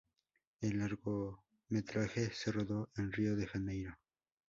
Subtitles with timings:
[0.61, 3.99] El largometraje se rodó en Rio de Janeiro